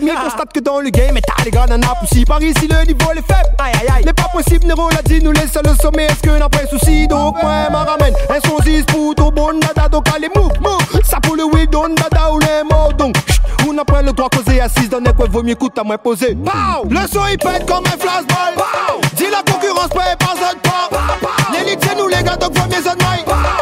Mais 0.02 0.12
constate 0.12 0.52
que 0.52 0.60
dans 0.60 0.80
le 0.80 0.90
game. 0.90 1.18
T'as 1.26 1.44
les 1.44 1.50
gars 1.50 1.66
n'en 1.66 1.80
a 1.80 1.94
poussi 1.94 2.24
Par 2.24 2.42
ici 2.42 2.68
le 2.68 2.84
niveau 2.86 3.10
est 3.12 3.26
faible. 3.26 3.50
Aïe 3.58 3.72
aïe 3.80 3.88
aïe. 3.96 4.04
N'est 4.04 4.12
pas 4.12 4.28
possible 4.32 4.66
Nero 4.66 4.88
l'a 4.90 5.02
dit 5.02 5.22
nous 5.22 5.32
laisse 5.32 5.56
le 5.64 5.74
sommet. 5.80 6.04
Est-ce 6.04 6.22
que 6.22 6.38
n'a 6.38 6.48
pas 6.48 6.66
souci? 6.66 7.06
Donc 7.06 7.36
moi 7.42 7.70
m'a 7.70 7.84
ramène. 7.84 8.14
Un 8.28 8.40
son 8.48 8.58
10 8.58 8.84
pour 8.84 9.14
tout 9.14 9.30
bon 9.30 9.58
dada 9.60 9.88
Donc 9.88 10.06
allez 10.14 10.28
move 10.34 10.58
move 10.60 11.02
Ça 11.04 11.18
pour 11.20 11.36
le 11.36 11.44
will 11.44 11.68
don 11.68 11.94
dada 11.94 12.32
ou 12.32 12.38
les 12.38 12.62
mots 12.70 12.92
Donc 12.92 13.16
chut, 13.28 13.40
on 13.68 13.72
n'a 13.72 13.84
pas 13.84 14.02
le 14.02 14.12
droit 14.12 14.28
causer 14.28 14.60
assise 14.60 14.88
dans 14.88 14.98
les 15.00 15.12
quoi 15.12 15.26
vaut 15.30 15.42
mieux 15.42 15.52
écoute 15.52 15.78
à 15.78 15.84
moins 15.84 15.98
poser. 15.98 16.34
Pow! 16.34 16.88
Le 16.88 17.06
son 17.12 17.26
il 17.30 17.38
pète 17.38 17.66
comme 17.66 17.84
un 17.86 17.98
flashball. 17.98 18.64
Dis 19.16 19.26
la 19.30 19.42
concurrence 19.50 19.88
prépare 19.88 20.36
ça 20.36 20.52
pas. 20.62 21.52
L'élite 21.52 21.80
c'est 21.82 21.96
nous 21.96 22.08
les 22.08 22.22
gars 22.22 22.36
donc 22.36 22.54
mes 22.54 22.76
on 22.86 23.61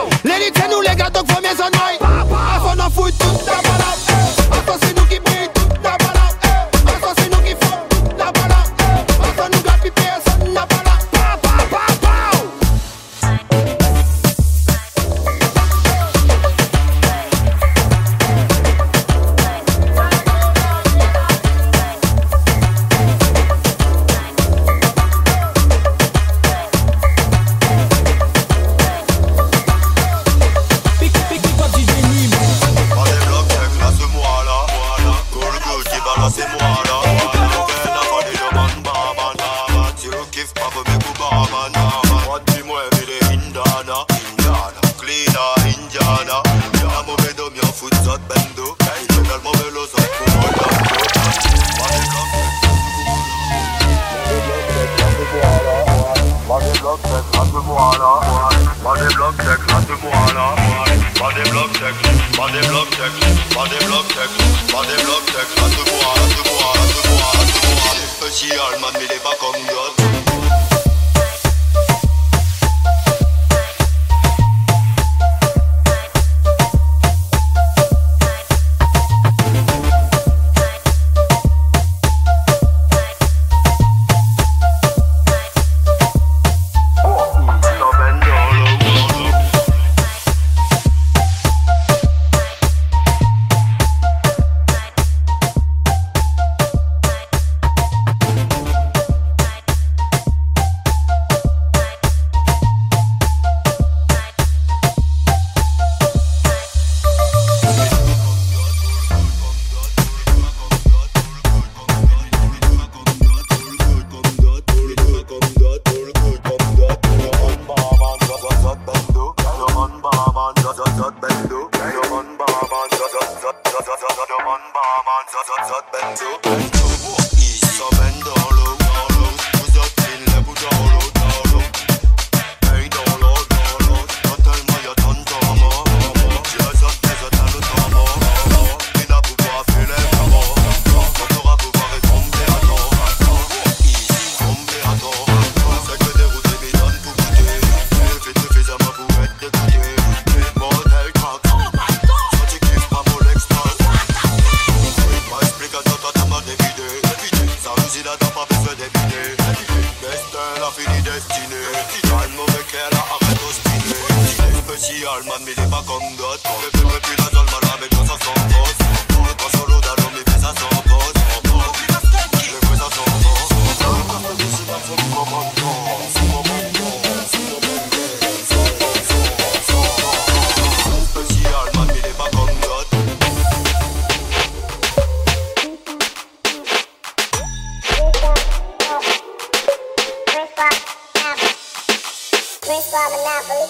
Brain 192.70 192.82
squad 192.82 193.10
monopoly. 193.10 193.66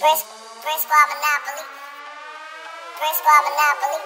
Brain, 0.00 0.16
brain 0.64 0.78
squad 0.80 1.04
monopoly. 1.12 1.64
Brain 2.96 3.14
squad 3.20 3.44
monopoly. 3.44 4.00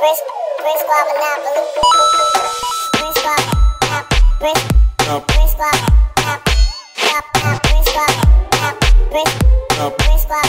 Brain, 0.00 0.16
brain 0.64 0.78
squad 0.80 1.04
monopoly. 1.12 1.60
Brain 2.96 3.12
squad. 3.20 3.44
Brain, 4.40 4.56
brain 5.28 5.48
squad. 5.52 5.76
Brain 7.60 7.84
squad. 7.84 8.12
Brain, 9.12 9.28
brain 10.00 10.18
squad. 10.24 10.48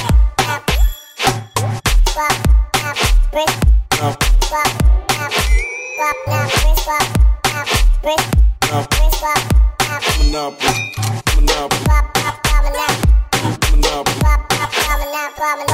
Squad. 2.07 2.35
Brain. 3.33 3.51
Squad. 3.91 4.15
Squad. 9.11 9.39
Now 10.31 10.55
Monopoly. 10.55 10.95
Monopoly. 11.35 12.20
I'm. 15.43 15.71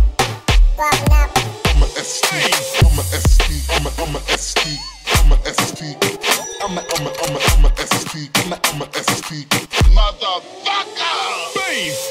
I'm 1.67 1.83
a 1.83 1.87
ST. 2.03 2.27
I'm 2.83 2.99
a 2.99 3.03
ST. 3.03 3.63
I'm 3.71 3.85
a 3.85 3.89
I'm 3.97 4.15
a 4.17 4.19
ST. 4.37 4.59
I'm 5.07 5.31
a 5.31 5.37
ST. 5.53 5.81
I'm 6.61 6.77
a 6.77 6.81
I'm 6.81 7.07
a 7.07 7.11
I'm 7.23 7.35
a 7.35 7.39
I'm 7.39 7.65
a 7.65 7.87
ST. 7.87 8.29
I'm 8.39 8.51
a 8.51 8.59
I'm 8.61 8.81
a 8.81 8.85
ST. 8.93 9.47
Motherfucker. 9.95 11.55
Bass. 11.55 12.10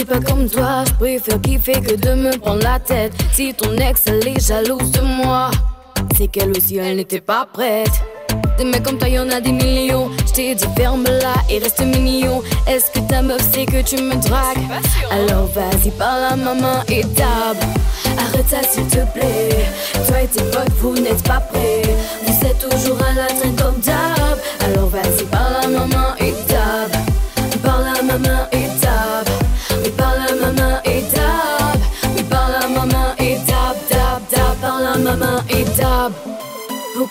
suis 0.00 0.06
pas 0.06 0.20
comme 0.20 0.48
toi. 0.48 0.84
Préfère 0.98 1.40
kiffer 1.40 1.80
que 1.80 1.94
de 1.94 2.14
me 2.14 2.36
prendre 2.38 2.62
la 2.62 2.78
tête. 2.78 3.12
Si 3.32 3.52
ton 3.54 3.74
ex, 3.76 4.04
elle 4.06 4.26
est 4.26 4.40
jalouse 4.40 4.90
de 4.92 5.00
moi, 5.00 5.50
c'est 6.16 6.28
qu'elle 6.28 6.50
aussi, 6.50 6.78
elle 6.78 6.96
n'était 6.96 7.20
pas 7.20 7.46
prête. 7.52 7.90
Des 8.56 8.64
mecs 8.64 8.82
comme 8.82 8.98
toi, 8.98 9.08
y'en 9.08 9.28
a 9.30 9.40
des 9.40 9.52
millions. 9.52 10.10
J't'ai 10.26 10.54
dit 10.54 10.64
ferme 10.76 11.04
là 11.04 11.34
et 11.50 11.58
reste 11.58 11.80
mignon. 11.80 12.42
Est-ce 12.66 12.90
que 12.90 13.00
ta 13.00 13.20
meuf 13.22 13.42
sait 13.52 13.66
que 13.66 13.82
tu 13.82 13.96
me 13.96 14.14
dragues? 14.14 14.64
Alors 15.10 15.46
vas-y, 15.46 15.90
parle 15.90 16.24
à 16.32 16.36
maman 16.36 16.82
et 16.88 17.02
tab. 17.02 17.56
Arrête 18.18 18.48
ça 18.48 18.62
s'il 18.62 18.86
te 18.86 19.04
plaît. 19.12 19.66
Toi 20.06 20.22
et 20.22 20.26
tes 20.28 20.44
potes, 20.44 20.72
vous 20.80 20.94
n'êtes 20.94 21.22
pas 21.24 21.40
prêts. 21.40 21.82
Vous 22.26 22.46
êtes 22.46 22.70
toujours 22.70 22.98
à 23.02 23.12
la 23.14 23.26
traîne 23.26 23.56
comme 23.56 23.80
d'hab. 23.80 24.38
Alors 24.64 24.88
vas-y, 24.88 25.24
parle 25.24 25.56
à 25.64 25.68
maman 25.68 26.14
et 26.20 26.32
tab. 26.46 26.90
Parle 27.62 27.88
à 27.98 28.02
maman 28.02 28.46
et 28.52 28.69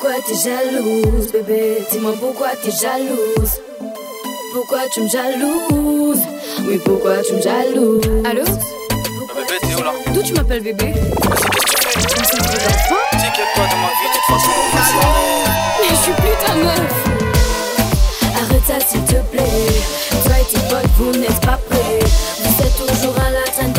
Pourquoi 0.02 0.22
t'es 0.26 0.34
jalouse, 0.34 1.30
bébé? 1.30 1.86
Dis-moi 1.92 2.14
pourquoi 2.22 2.52
t'es 2.64 2.72
jalouse. 2.72 3.60
Pourquoi 4.54 4.80
tu 4.94 5.02
me 5.02 5.10
jalouses? 5.10 6.24
Oui, 6.64 6.80
pourquoi 6.86 7.18
tu 7.22 7.34
me 7.34 7.42
jalouses? 7.42 8.06
Allô? 8.24 8.46
Bébé, 8.46 9.58
t'es 9.60 9.76
où 9.76 9.84
là? 9.84 9.92
D'où 10.14 10.24
tu 10.24 10.32
m'appelles 10.32 10.64
bébé? 10.64 10.94
T'inquiète-toi 13.12 13.66
de 13.66 13.76
ma 13.76 13.90
vie, 13.92 14.08
de 14.08 14.14
toute 14.16 14.28
façon, 14.30 14.56
Mais 15.82 15.90
je 15.90 15.96
suis 15.96 16.14
plus 16.14 16.38
ta 16.46 16.54
meuf. 16.56 16.94
Arrête 18.38 18.66
ça 18.66 18.80
s'il 18.88 19.04
te 19.04 19.20
plaît. 19.32 19.84
Toi 20.24 20.36
et 20.40 20.46
tes 20.46 20.62
potes, 20.70 20.92
vous 20.98 21.12
n'êtes 21.12 21.42
pas 21.42 21.60
prêts. 21.70 22.00
Vous 22.42 22.64
êtes 22.64 22.78
toujours 22.88 23.16
à 23.18 23.32
la 23.32 23.44
traîne 23.52 23.74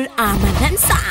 sa 0.00 0.08
boule 0.08 0.08
à 0.16 1.09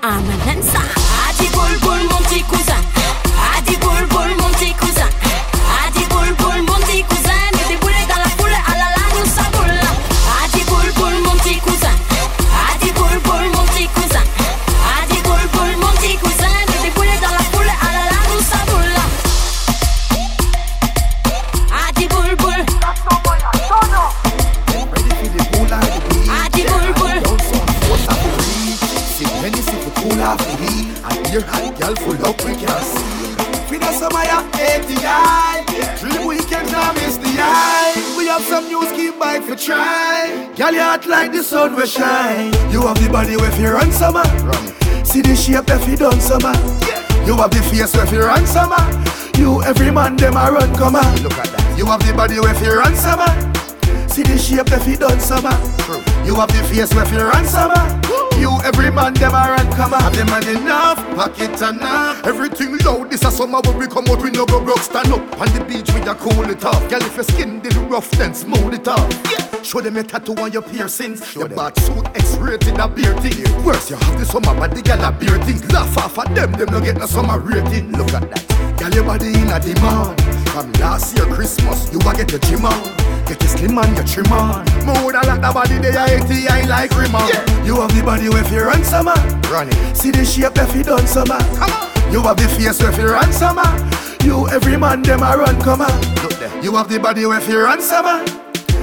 ça 0.00 0.20
boule, 0.20 0.72
ah 0.74 0.81
your 31.32 31.42
hot 31.46 31.80
girl 31.80 31.94
full 31.96 32.26
up 32.26 32.36
we 32.44 32.52
can 32.52 32.82
see 32.84 33.70
We 33.70 33.78
got 33.78 33.94
some 33.94 34.12
of 34.12 34.24
your 34.28 34.44
ATI 34.52 35.64
Three 35.96 36.26
weekends 36.26 36.70
now 36.70 36.92
miss 36.92 37.16
the 37.16 37.32
eye. 37.38 38.14
We 38.18 38.26
have 38.26 38.42
some 38.42 38.66
new 38.66 38.84
scheme 38.86 39.18
bike 39.18 39.44
for 39.44 39.56
try. 39.56 40.50
Girl 40.56 40.72
you 40.72 40.80
hot 40.80 41.06
like 41.06 41.32
the 41.32 41.42
sun 41.42 41.74
we 41.76 41.86
shine. 41.86 42.52
You 42.70 42.82
have 42.82 43.00
the 43.00 43.08
body 43.08 43.36
where 43.36 43.54
you 43.58 43.70
run 43.70 43.90
summer. 43.92 44.24
See 45.04 45.22
the 45.22 45.34
shape 45.34 45.70
if 45.70 45.88
you 45.88 45.96
done 45.96 46.20
summer. 46.20 46.52
You 47.24 47.36
have 47.36 47.50
the 47.50 47.62
face 47.70 47.94
where 47.96 48.12
you 48.12 48.24
run 48.24 48.44
summer. 48.46 48.82
You 49.38 49.62
every 49.62 49.90
man 49.90 50.16
them 50.16 50.36
a 50.36 50.50
run 50.50 50.74
come 50.74 50.96
on. 50.96 51.22
Look 51.22 51.38
at 51.38 51.46
that. 51.46 51.78
You 51.78 51.86
have 51.86 52.04
the 52.04 52.12
body 52.12 52.40
where 52.40 52.58
you 52.62 52.76
run 52.76 52.94
summer. 52.94 53.30
See 54.08 54.22
the 54.22 54.36
shape 54.36 54.72
if 54.72 54.86
you 54.86 54.96
done 54.96 55.20
summer. 55.20 55.54
You 56.26 56.34
have 56.34 56.52
the 56.52 56.62
face 56.68 56.92
where 56.92 57.08
you 57.08 57.24
run 57.24 57.46
summer 57.46 58.21
You 58.42 58.58
every 58.64 58.90
man 58.90 59.14
them 59.14 59.30
a 59.30 59.54
run 59.54 59.70
come 59.70 59.94
on 59.94 60.02
Have 60.02 60.16
the 60.16 60.24
man 60.24 60.42
enough, 60.48 60.98
pocket 61.14 61.62
enough. 61.62 62.26
Everything 62.26 62.76
loud, 62.78 63.08
this 63.08 63.24
a 63.24 63.30
summer 63.30 63.60
when 63.60 63.78
we 63.78 63.86
come 63.86 64.04
out 64.08 64.20
we 64.20 64.32
no 64.32 64.44
go 64.44 64.60
broke 64.60 64.80
Stand 64.80 65.12
up. 65.12 65.40
On 65.40 65.46
the 65.54 65.64
beach 65.64 65.88
we 65.94 66.00
a 66.00 66.12
cool 66.16 66.50
it 66.50 66.64
off. 66.64 66.82
Girl 66.90 67.00
if 67.02 67.14
your 67.14 67.22
skin 67.22 67.60
did 67.60 67.76
rough 67.76 68.10
then 68.10 68.34
smooth 68.34 68.74
it 68.74 68.88
off. 68.88 69.08
Yeah. 69.30 69.62
Show 69.62 69.80
them 69.80 69.94
your 69.94 70.02
tattoo 70.02 70.34
on 70.34 70.50
your 70.50 70.62
piercings. 70.62 71.36
Your 71.36 71.50
bad 71.50 71.78
suit 71.78 72.04
X-rated 72.16 72.80
a 72.80 72.88
beer 72.88 73.14
thing 73.18 73.64
Worse 73.64 73.90
you 73.90 73.96
have 73.96 74.18
the 74.18 74.26
summer 74.26 74.58
but 74.58 74.74
the 74.74 74.82
girl 74.82 75.04
a 75.04 75.12
beer 75.12 75.38
things 75.44 75.62
Laugh 75.72 75.96
off 75.98 76.18
at 76.18 76.34
them, 76.34 76.50
them 76.50 76.66
no 76.72 76.80
get 76.80 76.98
no 76.98 77.06
summer 77.06 77.38
rating. 77.38 77.92
Look 77.92 78.12
at 78.12 78.28
that. 78.28 78.76
Girl 78.76 78.90
your 78.90 79.04
body 79.04 79.28
in 79.28 79.52
a 79.52 79.60
demand 79.60 80.41
From 80.52 80.70
last 80.74 81.16
year 81.16 81.24
Christmas 81.32 81.90
you 81.90 81.98
a 81.98 82.12
get 82.14 82.30
your 82.30 82.38
gym 82.40 82.66
on. 82.66 82.76
Get 83.24 83.40
your 83.40 83.48
slim 83.48 83.78
and 83.78 83.96
your 83.96 84.04
trim 84.04 84.30
on. 84.32 84.66
More 84.84 85.10
than 85.10 85.24
like 85.24 85.40
the 85.40 85.50
body 85.50 85.78
they 85.78 85.96
are 85.96 86.06
80 86.06 86.46
I 86.46 86.66
like 86.68 86.92
Rima. 86.92 87.24
You 87.64 87.80
have 87.80 87.88
the 87.96 88.02
body 88.04 88.28
where 88.28 88.44
you 88.52 88.60
run 88.60 88.84
summer 88.84 89.14
Run 89.50 89.68
it 89.70 89.96
See 89.96 90.10
the 90.10 90.26
shape 90.26 90.52
if 90.56 90.76
you 90.76 90.82
done 90.82 91.06
summer 91.06 91.38
Come 91.56 91.72
on. 91.72 92.12
You 92.12 92.20
have 92.20 92.36
the 92.36 92.48
face 92.48 92.82
where 92.82 92.92
you 93.00 93.08
run 93.08 93.32
summer 93.32 93.64
You 94.26 94.46
every 94.48 94.76
man 94.76 95.00
them 95.00 95.22
a 95.22 95.38
run 95.38 95.58
come 95.62 95.80
on. 95.80 96.00
Look 96.22 96.36
there. 96.38 96.52
You 96.62 96.76
have 96.76 96.90
the 96.90 96.98
body 97.00 97.24
where 97.24 97.40
you 97.40 97.64
run 97.64 97.80
summer 97.80 98.22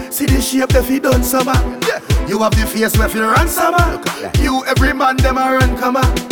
See 0.09 0.25
the 0.25 0.41
shape 0.41 0.73
if 0.73 0.89
you 0.89 0.99
done 0.99 1.23
summer 1.23 1.53
You 2.27 2.39
have 2.39 2.57
the 2.57 2.65
face 2.65 2.97
where 2.97 3.09
you 3.13 3.29
run 3.29 3.47
summer 3.47 4.01
You 4.41 4.65
every 4.65 4.93
man 4.93 5.17
them 5.17 5.37
a 5.37 5.51
run 5.53 5.77
come 5.77 5.97
on 5.97 6.29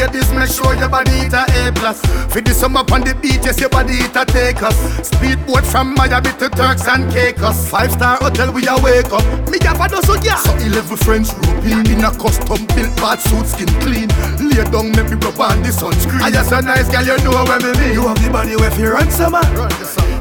Ladies, 0.00 0.32
make 0.32 0.48
sure 0.48 0.72
your 0.80 0.88
body 0.88 1.28
it 1.28 1.34
a 1.36 1.44
A 1.44 1.72
plus. 1.76 2.00
For 2.32 2.40
the 2.40 2.56
summer 2.56 2.80
on 2.88 3.04
the 3.04 3.12
beach, 3.20 3.44
yes, 3.44 3.60
your 3.60 3.68
body 3.68 4.00
it 4.00 4.16
a 4.16 4.24
take 4.24 4.62
us. 4.64 4.72
Speedboat 5.04 5.60
from 5.68 5.92
Miami 5.92 6.32
to 6.40 6.48
Turks 6.48 6.88
and 6.88 7.04
Caicos. 7.12 7.68
Five 7.68 7.92
star 7.92 8.16
hotel 8.16 8.48
we 8.48 8.64
a 8.64 8.80
wake 8.80 9.12
up. 9.12 9.20
Me 9.52 9.60
have 9.60 9.76
a 9.76 9.92
dozen 9.92 10.16
yeah. 10.24 10.40
So 10.40 10.56
eleven 10.64 10.96
friends 10.96 11.36
roping 11.36 11.84
in 11.84 12.00
a 12.00 12.08
custom 12.16 12.64
built 12.72 12.96
bad 12.96 13.20
suit, 13.20 13.44
skin 13.44 13.68
clean. 13.84 14.08
Lay 14.40 14.64
down, 14.72 14.88
make 14.96 15.12
me 15.12 15.20
rub 15.20 15.36
on 15.36 15.60
the 15.60 15.68
sunscreen. 15.68 16.24
I 16.24 16.32
just 16.32 16.48
a 16.48 16.64
nice 16.64 16.88
girl, 16.88 17.04
you 17.04 17.20
know 17.20 17.44
what 17.44 17.60
me 17.60 17.68
mean. 17.76 17.92
You 17.92 18.08
have 18.08 18.16
the 18.24 18.32
body 18.32 18.56
where 18.56 18.72
you 18.80 18.96
run 18.96 19.10
summer. 19.12 19.44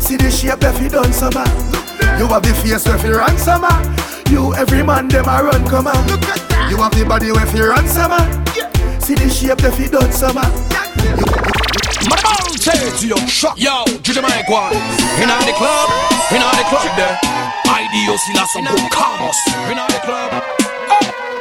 See 0.03 0.19
the 0.19 0.27
shape 0.27 0.59
if 0.59 0.75
you 0.83 0.91
done 0.91 1.15
summer. 1.15 1.47
You 2.19 2.27
have 2.27 2.43
the 2.43 2.51
face 2.51 2.83
where 2.83 2.99
you 2.99 3.15
run 3.15 3.37
summer. 3.39 3.71
You 4.27 4.51
every 4.59 4.83
man 4.83 5.07
them 5.07 5.31
a 5.31 5.39
run 5.39 5.63
come 5.71 5.87
on. 5.87 5.95
Look 6.11 6.27
at 6.27 6.43
that. 6.51 6.67
You 6.67 6.83
have 6.83 6.91
the 6.91 7.07
body 7.07 7.31
where 7.31 7.47
you 7.55 7.71
run 7.71 7.87
summer. 7.87 8.27
See 9.09 9.15
the 9.15 9.27
shape 9.27 9.63
if 9.65 9.79
you 9.79 9.89
done 9.89 10.11
summer. 10.13 10.45
My 12.05 12.21
say 12.61 12.77
to 12.77 13.07
you, 13.09 13.17
shock 13.25 13.57
yo, 13.57 13.81
to 14.05 14.11
the 14.13 14.21
mic 14.21 14.45
one. 14.45 14.69
In 15.17 15.25
the 15.25 15.53
club, 15.57 15.89
in 16.29 16.37
the 16.37 16.65
club 16.69 16.85
there. 16.93 17.17
IDO 17.65 18.13
see 18.21 18.37
la 18.37 18.45
some 18.45 18.69
good 18.69 18.85
commerce. 18.93 19.41
In 19.65 19.81
the 19.81 19.99
club. 20.05 20.29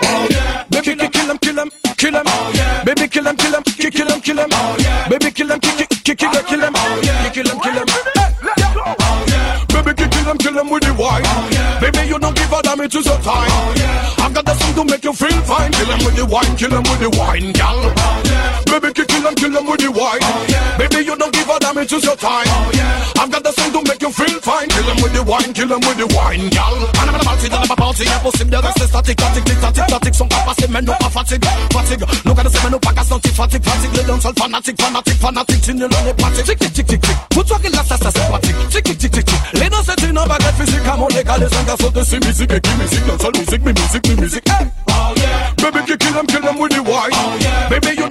Oh 0.01 0.27
yeah. 0.33 0.65
Baby, 0.71 0.97
kill 0.97 1.11
kill 1.13 1.29
him, 1.29 1.37
kill 1.37 1.59
him, 1.61 1.71
kill 1.99 2.17
him. 2.17 2.25
Oh 2.25 2.53
yeah. 2.57 2.85
Baby, 2.85 3.07
kill 3.07 3.27
him, 3.29 3.37
kill 3.37 3.53
him, 3.53 3.63
kill 3.63 3.91
kill 3.91 4.09
him, 4.17 4.21
kill 4.23 4.39
him. 4.39 4.49
Oh 4.51 4.77
yeah. 4.81 5.09
Baby, 5.09 5.31
kill 5.31 5.51
him, 5.53 5.61
kill 5.61 5.77
kill 5.77 6.17
kill 6.17 6.33
him, 6.33 6.45
kill 6.49 6.65
him. 6.65 6.73
Oh 6.73 7.01
yeah. 7.05 7.31
Kill 7.37 7.49
him, 7.53 7.61
kill 7.61 7.77
him. 7.77 7.85
Oh 7.85 9.25
yeah. 9.29 9.61
Baby, 9.69 9.93
kill 9.93 10.09
kill 10.09 10.25
him, 10.25 10.39
kill 10.39 10.57
him 10.57 10.71
with 10.71 10.85
the 10.85 10.95
wine. 10.97 11.21
Oh 11.21 11.49
yeah. 11.53 11.81
Baby, 11.85 12.09
you 12.09 12.19
don't 12.19 12.35
give 12.35 12.51
a 12.51 12.63
damn, 12.63 12.81
it 12.81 12.95
is 12.95 13.05
your 13.05 13.19
time. 13.21 13.78
You 15.09 15.15
feel 15.15 15.43
fine. 15.43 15.73
Kill 15.73 15.87
him 15.87 16.05
with 16.05 16.17
the 16.17 16.27
wine, 16.27 16.57
kill 16.57 16.71
him 16.71 16.83
with 16.83 17.01
the 17.01 17.11
wine, 17.19 17.53
gal. 17.53 18.28
Baby, 18.69 18.93
kick 18.93 19.11
in 19.17 19.25
and 19.25 19.37
kill 19.37 19.51
them 19.51 19.65
with 19.65 19.81
the 19.81 19.91
wine. 19.91 20.21
Oh, 20.21 20.45
yeah. 20.45 20.77
Baby, 20.77 21.09
you 21.09 21.17
don't 21.17 21.33
give 21.33 21.49
a 21.49 21.57
damn, 21.59 21.79
it's 21.81 21.89
just 21.91 22.05
your 22.05 22.17
time. 22.21 22.45
Oh, 22.47 22.71
yeah. 22.77 23.17
I've 23.17 23.33
got 23.33 23.43
the 23.43 23.53
song 23.57 23.73
to 23.73 23.81
make 23.89 24.01
you 24.05 24.13
feel 24.13 24.39
fine. 24.45 24.69
Kill 24.69 24.85
them 24.85 25.01
with 25.01 25.15
the 25.17 25.25
wine, 25.25 25.51
kill 25.57 25.69
them 25.73 25.81
with 25.89 25.97
the 25.97 26.07
wine, 26.13 26.53
y'all. 26.53 26.77
And 26.77 27.09
I'm 27.09 27.17
in 27.17 27.21
a 27.21 27.25
party, 27.25 27.49
I'm 27.49 27.65
a 27.65 27.77
party. 27.77 28.05
I 28.05 28.21
will 28.23 28.33
sim 28.37 28.53
the 28.53 28.61
rest 28.61 28.81
is 28.85 28.93
static, 28.93 29.17
static, 29.17 29.49
static, 29.49 29.85
static. 29.89 30.15
Some 30.15 30.29
papa 30.29 30.53
say 30.61 30.69
men 30.69 30.85
no 30.85 30.93
pa 31.01 31.09
fatigue, 31.09 31.45
fatigue. 31.73 32.05
Look 32.29 32.39
at 32.39 32.45
the 32.45 32.53
seven, 32.53 32.71
no 32.77 32.79
pack 32.79 33.01
us, 33.01 33.09
not 33.09 33.25
tick, 33.25 33.33
fatigue, 33.33 33.65
fatigue. 33.65 33.95
Lay 33.97 34.05
down, 34.05 34.21
fanatic, 34.21 34.77
fanatic, 34.77 35.17
fanatic. 35.17 35.59
Tin 35.65 35.77
you 35.81 35.89
learn 35.89 36.07
it, 36.13 36.17
patic. 36.21 36.45
Tick, 36.45 36.59
tick, 36.61 36.73
tick, 36.77 36.87
tick, 36.93 37.01
tick. 37.01 37.17
Put 37.33 37.49
your 37.49 37.59
last, 37.73 37.89
last, 37.89 38.05
last, 38.05 38.21
patic. 38.21 38.55
Tick, 38.69 38.85
tick, 38.85 38.99
tick, 39.01 39.13
tick, 39.17 39.25
tick. 39.25 39.41
Lay 39.57 39.69
down, 39.73 39.81
set 39.81 40.03
in 40.05 40.21
up, 40.21 40.29
I 40.29 40.37
get 40.45 40.55
physique. 40.61 40.85
I'm 40.85 41.01
on 41.01 41.09
the 41.09 41.25
galley, 41.25 41.49
sang 41.49 41.69
us, 41.73 41.81
so 41.81 41.89
they 41.89 42.05
see 42.05 42.21
music, 42.21 42.53
give 42.53 42.77
music. 42.77 43.01
Don't 43.09 43.17
tell 43.17 43.33
music, 43.33 43.61
me 43.65 43.73
music, 43.73 44.03
me 44.05 44.15
music. 44.21 44.45
Hey. 44.45 44.69
Oh, 44.93 45.17
yeah. 45.17 45.57
Baby, 45.57 45.81
kill 45.89 46.13
them, 46.13 46.27
kill 46.29 46.45
them 46.45 46.61
with 46.61 46.77
the 46.77 46.83
wine. 46.85 47.17
Oh, 47.17 47.33
yeah. 47.41 47.48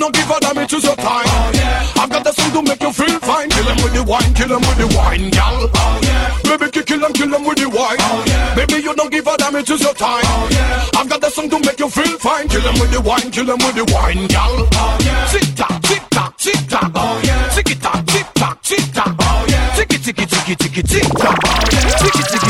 Don't 0.08 0.16
give 0.16 0.32
a 0.32 0.40
damn, 0.40 0.58
it 0.64 0.72
is 0.72 0.86
your 0.86 0.96
time. 0.96 1.28
Oh 1.28 1.52
yeah. 1.54 2.00
I've 2.00 2.10
got 2.10 2.24
the 2.24 2.32
song 2.32 2.52
to 2.56 2.62
make 2.64 2.80
you 2.80 2.94
feel 2.94 3.20
fine. 3.20 3.50
Kill 3.50 3.66
them 3.66 3.76
with 3.84 3.92
the 3.92 4.04
wine, 4.08 4.34
kill 4.34 4.48
them 4.48 4.64
with 4.64 4.80
the 4.80 4.88
wine, 4.96 5.30
gal. 5.32 5.68
Oh 5.68 6.00
yeah. 6.02 6.32
Baby, 6.48 6.72
kill 6.72 7.00
them, 7.04 7.12
kill 7.12 7.28
them 7.28 7.44
with 7.44 7.60
the 7.60 7.68
wine. 7.68 8.00
Oh 8.00 8.24
yeah. 8.26 8.56
Baby, 8.56 8.88
you 8.88 8.96
don't 8.96 9.12
give 9.12 9.28
a 9.28 9.36
damn, 9.36 9.58
it 9.58 9.70
is 9.70 9.82
your 9.84 9.94
time. 9.94 10.24
Oh 10.24 10.48
yeah. 10.50 10.88
I've 10.96 11.10
got 11.10 11.20
the 11.20 11.30
song 11.30 11.50
to 11.50 11.60
make 11.60 11.78
you 11.78 11.90
feel 11.90 12.18
fine. 12.20 12.48
Kill 12.48 12.62
them 12.62 12.80
with 12.80 12.92
the 12.96 13.02
wine, 13.02 13.28
kill 13.36 13.52
them 13.52 13.60
with 13.60 13.76
the 13.76 13.84
wine, 13.92 14.32
gal. 14.32 14.48
Oh 14.48 14.98
yeah. 15.04 15.28
Tick 15.28 15.44
tock, 15.60 15.76
tick 15.84 16.04
tock, 16.08 16.38
tick 16.38 16.62
tock. 16.72 16.92
Oh 16.96 17.20
yeah. 17.28 17.50
Tick 17.52 17.68
it 17.68 17.82
tock, 17.84 18.06
tick 18.08 18.28
tock, 18.32 18.64
tick 18.64 18.88
tock. 18.96 19.12
Oh 19.12 19.46
yeah. 19.52 19.76
Tick 19.76 19.92
it, 19.92 20.08
tick 20.08 20.16
tick 20.24 20.48
it, 20.48 20.56
tick 20.56 20.88
tick 20.88 21.04
tock. 21.20 21.36
Oh 21.36 21.68
yeah. 21.68 22.00
Tick 22.00 22.16
it, 22.16 22.28
tick 22.32 22.47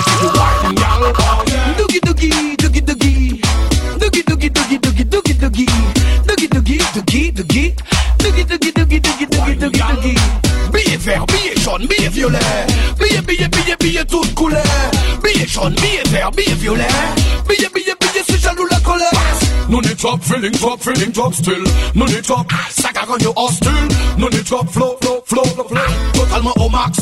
vert, 11.07 11.25
billet 11.27 11.55
jaune, 11.63 11.87
billet 11.87 12.09
violet. 12.09 12.39
Billet, 12.99 13.21
billet, 13.21 13.47
billet, 13.47 13.75
billet 13.79 14.05
toutes 14.05 14.33
couleurs 14.35 14.91
Billet 15.23 15.47
jaune, 15.47 15.73
billet 15.75 16.03
vert, 16.11 16.31
billet 16.31 16.55
violet. 16.55 16.87
Billet, 17.47 17.69
billet, 17.73 17.95
billet, 17.99 18.23
c'est 18.27 18.41
jaloux 18.41 18.67
la 18.69 18.79
colère. 18.81 19.09
Nou 19.69 19.81
ni 19.81 19.93
drop, 19.95 20.21
feeling 20.23 20.51
drop, 20.51 20.81
feeling 20.81 21.11
drop 21.11 21.33
still 21.33 21.63
Nou 21.93 22.05
ni 22.07 22.21
drop, 22.21 22.51
sa 22.69 22.91
gagne 22.91 23.27
hostile. 23.35 23.87
Nou 24.17 24.29
ni 24.29 24.41
drop, 24.43 24.69
flow, 24.71 24.97
flow, 25.01 25.21
flow, 25.25 25.43
flow. 25.43 25.79
Totalement 26.13 26.53
au 26.57 26.69
max. 26.69 26.99